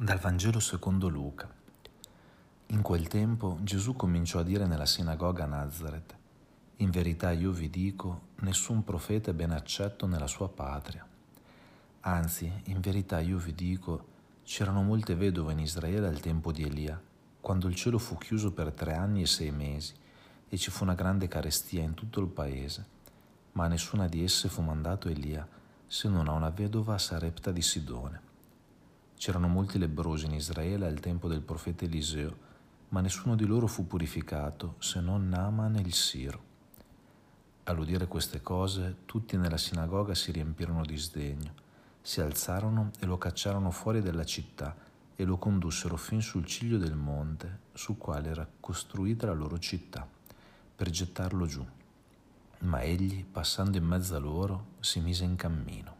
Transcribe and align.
Dal 0.00 0.20
Vangelo 0.20 0.60
secondo 0.60 1.08
Luca. 1.08 1.52
In 2.66 2.82
quel 2.82 3.08
tempo 3.08 3.58
Gesù 3.62 3.96
cominciò 3.96 4.38
a 4.38 4.44
dire 4.44 4.64
nella 4.64 4.86
sinagoga 4.86 5.42
a 5.42 5.48
Nazareth, 5.48 6.16
In 6.76 6.90
verità 6.90 7.32
io 7.32 7.50
vi 7.50 7.68
dico, 7.68 8.28
nessun 8.42 8.84
profeta 8.84 9.32
è 9.32 9.34
ben 9.34 9.50
accetto 9.50 10.06
nella 10.06 10.28
sua 10.28 10.48
patria. 10.48 11.04
Anzi, 12.02 12.48
in 12.66 12.78
verità 12.78 13.18
io 13.18 13.38
vi 13.38 13.52
dico, 13.56 14.06
c'erano 14.44 14.84
molte 14.84 15.16
vedove 15.16 15.50
in 15.50 15.58
Israele 15.58 16.06
al 16.06 16.20
tempo 16.20 16.52
di 16.52 16.62
Elia, 16.62 17.02
quando 17.40 17.66
il 17.66 17.74
cielo 17.74 17.98
fu 17.98 18.16
chiuso 18.18 18.52
per 18.52 18.70
tre 18.70 18.94
anni 18.94 19.22
e 19.22 19.26
sei 19.26 19.50
mesi, 19.50 19.94
e 20.48 20.56
ci 20.56 20.70
fu 20.70 20.84
una 20.84 20.94
grande 20.94 21.26
carestia 21.26 21.82
in 21.82 21.94
tutto 21.94 22.20
il 22.20 22.28
paese, 22.28 22.86
ma 23.54 23.64
a 23.64 23.68
nessuna 23.68 24.06
di 24.06 24.22
esse 24.22 24.48
fu 24.48 24.62
mandato 24.62 25.08
Elia, 25.08 25.44
se 25.88 26.08
non 26.08 26.28
a 26.28 26.32
una 26.34 26.50
vedova 26.50 26.98
Sarepta 26.98 27.50
di 27.50 27.62
Sidone. 27.62 28.27
C'erano 29.18 29.48
molti 29.48 29.78
lebbrosi 29.78 30.26
in 30.26 30.34
Israele 30.34 30.86
al 30.86 31.00
tempo 31.00 31.26
del 31.26 31.40
profeta 31.40 31.84
Eliseo, 31.84 32.36
ma 32.90 33.00
nessuno 33.00 33.34
di 33.34 33.44
loro 33.46 33.66
fu 33.66 33.84
purificato 33.84 34.76
se 34.78 35.00
non 35.00 35.28
Naaman 35.28 35.74
il 35.74 35.92
Siro. 35.92 36.40
All'udire 37.64 38.06
queste 38.06 38.40
cose, 38.40 38.98
tutti 39.06 39.36
nella 39.36 39.58
sinagoga 39.58 40.14
si 40.14 40.30
riempirono 40.30 40.82
di 40.82 40.96
sdegno, 40.96 41.52
si 42.00 42.20
alzarono 42.20 42.92
e 43.00 43.06
lo 43.06 43.18
cacciarono 43.18 43.72
fuori 43.72 44.00
della 44.00 44.24
città 44.24 44.76
e 45.16 45.24
lo 45.24 45.36
condussero 45.36 45.96
fin 45.96 46.22
sul 46.22 46.46
ciglio 46.46 46.78
del 46.78 46.94
monte 46.94 47.58
su 47.72 47.98
quale 47.98 48.28
era 48.28 48.48
costruita 48.60 49.26
la 49.26 49.34
loro 49.34 49.58
città, 49.58 50.08
per 50.76 50.90
gettarlo 50.90 51.44
giù. 51.44 51.66
Ma 52.60 52.82
egli, 52.82 53.24
passando 53.24 53.76
in 53.78 53.84
mezzo 53.84 54.14
a 54.14 54.20
loro, 54.20 54.76
si 54.78 55.00
mise 55.00 55.24
in 55.24 55.34
cammino. 55.34 55.97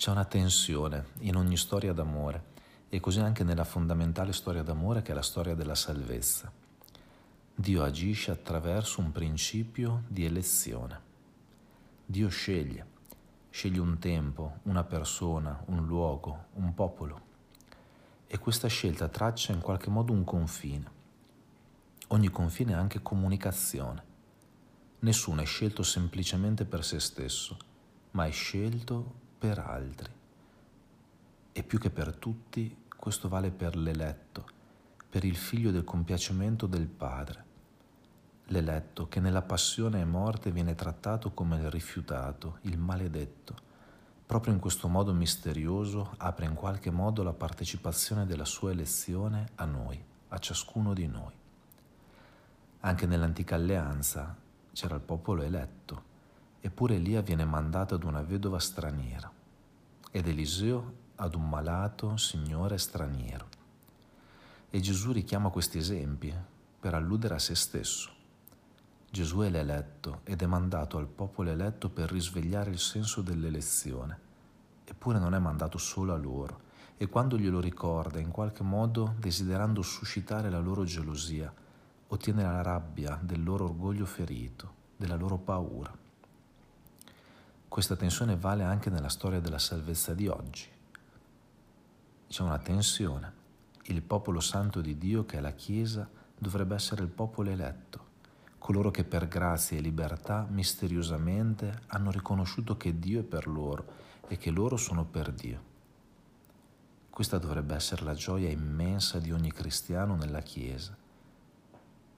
C'è 0.00 0.10
una 0.10 0.24
tensione 0.24 1.08
in 1.18 1.36
ogni 1.36 1.58
storia 1.58 1.92
d'amore 1.92 2.52
e 2.88 3.00
così 3.00 3.20
anche 3.20 3.44
nella 3.44 3.64
fondamentale 3.64 4.32
storia 4.32 4.62
d'amore 4.62 5.02
che 5.02 5.12
è 5.12 5.14
la 5.14 5.20
storia 5.20 5.54
della 5.54 5.74
salvezza. 5.74 6.50
Dio 7.54 7.82
agisce 7.82 8.30
attraverso 8.30 9.02
un 9.02 9.12
principio 9.12 10.04
di 10.08 10.24
elezione. 10.24 11.00
Dio 12.06 12.30
sceglie, 12.30 12.86
sceglie 13.50 13.78
un 13.78 13.98
tempo, 13.98 14.60
una 14.62 14.84
persona, 14.84 15.62
un 15.66 15.84
luogo, 15.84 16.46
un 16.54 16.72
popolo. 16.72 17.20
E 18.26 18.38
questa 18.38 18.68
scelta 18.68 19.06
traccia 19.08 19.52
in 19.52 19.60
qualche 19.60 19.90
modo 19.90 20.14
un 20.14 20.24
confine. 20.24 20.90
Ogni 22.06 22.30
confine 22.30 22.72
è 22.72 22.76
anche 22.76 23.02
comunicazione. 23.02 24.02
Nessuno 25.00 25.42
è 25.42 25.44
scelto 25.44 25.82
semplicemente 25.82 26.64
per 26.64 26.86
se 26.86 27.00
stesso, 27.00 27.58
ma 28.12 28.24
è 28.24 28.30
scelto 28.30 29.28
per 29.40 29.58
altri. 29.58 30.12
E 31.52 31.62
più 31.62 31.78
che 31.78 31.88
per 31.88 32.14
tutti, 32.14 32.84
questo 32.94 33.30
vale 33.30 33.50
per 33.50 33.74
l'eletto, 33.74 34.46
per 35.08 35.24
il 35.24 35.34
figlio 35.34 35.70
del 35.70 35.82
compiacimento 35.82 36.66
del 36.66 36.86
Padre. 36.86 37.44
L'eletto 38.48 39.08
che 39.08 39.18
nella 39.18 39.40
passione 39.40 40.02
e 40.02 40.04
morte 40.04 40.52
viene 40.52 40.74
trattato 40.74 41.30
come 41.32 41.56
il 41.56 41.70
rifiutato, 41.70 42.58
il 42.62 42.76
maledetto. 42.76 43.68
Proprio 44.26 44.52
in 44.52 44.60
questo 44.60 44.88
modo 44.88 45.14
misterioso 45.14 46.12
apre 46.18 46.44
in 46.44 46.54
qualche 46.54 46.90
modo 46.90 47.22
la 47.22 47.32
partecipazione 47.32 48.26
della 48.26 48.44
sua 48.44 48.72
elezione 48.72 49.52
a 49.54 49.64
noi, 49.64 50.04
a 50.28 50.38
ciascuno 50.38 50.92
di 50.92 51.06
noi. 51.06 51.32
Anche 52.80 53.06
nell'antica 53.06 53.54
alleanza 53.54 54.36
c'era 54.72 54.96
il 54.96 55.00
popolo 55.00 55.42
eletto, 55.42 56.08
Eppure 56.60 56.96
Elia 56.96 57.22
viene 57.22 57.44
mandato 57.44 57.94
ad 57.94 58.04
una 58.04 58.22
vedova 58.22 58.58
straniera 58.58 59.30
ed 60.10 60.26
Eliseo 60.26 60.92
ad 61.16 61.34
un 61.34 61.48
malato 61.48 62.16
signore 62.16 62.76
straniero. 62.76 63.46
E 64.68 64.80
Gesù 64.80 65.12
richiama 65.12 65.48
questi 65.48 65.78
esempi 65.78 66.34
per 66.78 66.94
alludere 66.94 67.34
a 67.34 67.38
se 67.38 67.54
stesso. 67.54 68.10
Gesù 69.10 69.40
è 69.40 69.48
l'eletto 69.48 70.20
ed 70.24 70.42
è 70.42 70.46
mandato 70.46 70.98
al 70.98 71.06
popolo 71.06 71.50
eletto 71.50 71.88
per 71.88 72.10
risvegliare 72.10 72.70
il 72.70 72.78
senso 72.78 73.22
dell'elezione. 73.22 74.18
Eppure 74.84 75.18
non 75.18 75.34
è 75.34 75.38
mandato 75.38 75.78
solo 75.78 76.12
a 76.12 76.16
loro 76.16 76.68
e 76.96 77.06
quando 77.06 77.38
glielo 77.38 77.60
ricorda, 77.60 78.18
in 78.18 78.30
qualche 78.30 78.62
modo 78.62 79.14
desiderando 79.18 79.80
suscitare 79.80 80.50
la 80.50 80.58
loro 80.58 80.84
gelosia, 80.84 81.50
ottiene 82.08 82.42
la 82.42 82.60
rabbia 82.60 83.18
del 83.22 83.42
loro 83.42 83.64
orgoglio 83.64 84.04
ferito, 84.04 84.74
della 84.96 85.16
loro 85.16 85.38
paura. 85.38 86.08
Questa 87.70 87.94
tensione 87.94 88.34
vale 88.34 88.64
anche 88.64 88.90
nella 88.90 89.08
storia 89.08 89.38
della 89.38 89.60
salvezza 89.60 90.12
di 90.12 90.26
oggi. 90.26 90.66
C'è 92.26 92.42
una 92.42 92.58
tensione. 92.58 93.32
Il 93.84 94.02
popolo 94.02 94.40
santo 94.40 94.80
di 94.80 94.98
Dio, 94.98 95.24
che 95.24 95.38
è 95.38 95.40
la 95.40 95.52
Chiesa, 95.52 96.10
dovrebbe 96.36 96.74
essere 96.74 97.02
il 97.02 97.08
popolo 97.10 97.48
eletto, 97.48 98.06
coloro 98.58 98.90
che 98.90 99.04
per 99.04 99.28
grazia 99.28 99.78
e 99.78 99.82
libertà 99.82 100.48
misteriosamente 100.50 101.82
hanno 101.86 102.10
riconosciuto 102.10 102.76
che 102.76 102.98
Dio 102.98 103.20
è 103.20 103.22
per 103.22 103.46
loro 103.46 103.84
e 104.26 104.36
che 104.36 104.50
loro 104.50 104.76
sono 104.76 105.04
per 105.04 105.30
Dio. 105.30 105.62
Questa 107.08 107.38
dovrebbe 107.38 107.76
essere 107.76 108.02
la 108.02 108.14
gioia 108.14 108.50
immensa 108.50 109.20
di 109.20 109.30
ogni 109.30 109.52
cristiano 109.52 110.16
nella 110.16 110.40
Chiesa. 110.40 110.96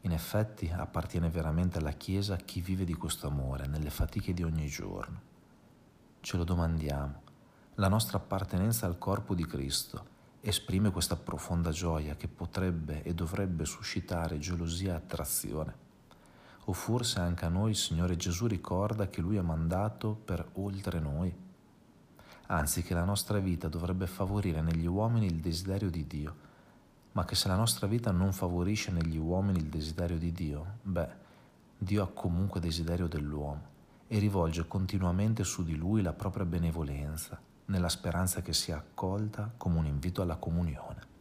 In 0.00 0.12
effetti 0.12 0.72
appartiene 0.74 1.28
veramente 1.28 1.76
alla 1.76 1.92
Chiesa 1.92 2.36
chi 2.36 2.62
vive 2.62 2.86
di 2.86 2.94
questo 2.94 3.26
amore 3.26 3.66
nelle 3.66 3.90
fatiche 3.90 4.32
di 4.32 4.42
ogni 4.42 4.66
giorno 4.66 5.28
ce 6.22 6.36
lo 6.36 6.44
domandiamo. 6.44 7.20
La 7.74 7.88
nostra 7.88 8.16
appartenenza 8.16 8.86
al 8.86 8.96
corpo 8.96 9.34
di 9.34 9.44
Cristo 9.44 10.10
esprime 10.40 10.92
questa 10.92 11.16
profonda 11.16 11.70
gioia 11.70 12.14
che 12.14 12.28
potrebbe 12.28 13.02
e 13.02 13.12
dovrebbe 13.12 13.64
suscitare 13.64 14.38
gelosia 14.38 14.92
e 14.92 14.96
attrazione. 14.96 15.74
O 16.66 16.72
forse 16.72 17.18
anche 17.18 17.44
a 17.44 17.48
noi 17.48 17.70
il 17.70 17.76
Signore 17.76 18.14
Gesù 18.14 18.46
ricorda 18.46 19.08
che 19.08 19.20
Lui 19.20 19.36
è 19.36 19.40
mandato 19.40 20.14
per 20.14 20.48
oltre 20.54 21.00
noi? 21.00 21.34
Anzi 22.46 22.82
che 22.84 22.94
la 22.94 23.04
nostra 23.04 23.40
vita 23.40 23.66
dovrebbe 23.66 24.06
favorire 24.06 24.62
negli 24.62 24.86
uomini 24.86 25.26
il 25.26 25.40
desiderio 25.40 25.90
di 25.90 26.06
Dio, 26.06 26.36
ma 27.12 27.24
che 27.24 27.34
se 27.34 27.48
la 27.48 27.56
nostra 27.56 27.88
vita 27.88 28.12
non 28.12 28.32
favorisce 28.32 28.92
negli 28.92 29.16
uomini 29.16 29.58
il 29.58 29.66
desiderio 29.66 30.18
di 30.18 30.30
Dio, 30.30 30.78
beh, 30.82 31.08
Dio 31.78 32.04
ha 32.04 32.08
comunque 32.08 32.60
desiderio 32.60 33.08
dell'uomo 33.08 33.71
e 34.12 34.18
rivolge 34.18 34.68
continuamente 34.68 35.42
su 35.42 35.64
di 35.64 35.74
lui 35.74 36.02
la 36.02 36.12
propria 36.12 36.44
benevolenza, 36.44 37.40
nella 37.64 37.88
speranza 37.88 38.42
che 38.42 38.52
sia 38.52 38.76
accolta 38.76 39.50
come 39.56 39.78
un 39.78 39.86
invito 39.86 40.20
alla 40.20 40.36
comunione. 40.36 41.11